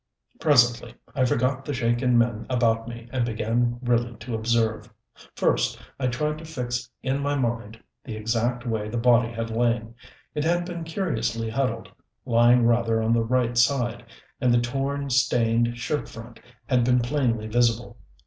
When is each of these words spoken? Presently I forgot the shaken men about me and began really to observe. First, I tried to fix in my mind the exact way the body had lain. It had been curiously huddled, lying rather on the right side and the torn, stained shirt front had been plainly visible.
Presently 0.39 0.95
I 1.13 1.25
forgot 1.25 1.63
the 1.63 1.75
shaken 1.75 2.17
men 2.17 2.47
about 2.49 2.87
me 2.87 3.07
and 3.13 3.23
began 3.23 3.77
really 3.83 4.15
to 4.15 4.33
observe. 4.33 4.91
First, 5.35 5.79
I 5.99 6.07
tried 6.07 6.39
to 6.39 6.43
fix 6.45 6.89
in 7.03 7.19
my 7.21 7.35
mind 7.35 7.79
the 8.03 8.15
exact 8.15 8.65
way 8.65 8.89
the 8.89 8.97
body 8.97 9.31
had 9.31 9.51
lain. 9.51 9.93
It 10.33 10.43
had 10.43 10.65
been 10.65 10.85
curiously 10.85 11.51
huddled, 11.51 11.91
lying 12.25 12.65
rather 12.65 12.99
on 12.99 13.13
the 13.13 13.21
right 13.23 13.55
side 13.55 14.03
and 14.39 14.51
the 14.51 14.59
torn, 14.59 15.11
stained 15.11 15.77
shirt 15.77 16.09
front 16.09 16.39
had 16.65 16.83
been 16.83 17.01
plainly 17.01 17.45
visible. 17.45 17.99